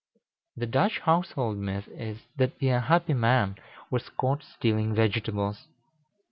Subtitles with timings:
[0.57, 3.57] The Dutch household myth is, that the unhappy man
[3.91, 5.67] was caught stealing vegetables.